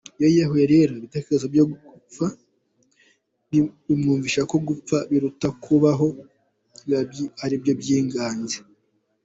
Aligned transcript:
Iyo 0.17 0.27
yiyahuye 0.33 0.65
rero 0.73 0.91
ibitekerezo 0.99 1.45
bimwumvisha 3.87 4.41
ko 4.51 4.55
gupfa 4.67 4.97
biruta 5.09 5.47
kubaho 5.63 6.07
biba 6.85 6.99
ari 7.43 7.55
byo 7.63 7.73
byaganje. 7.81 8.59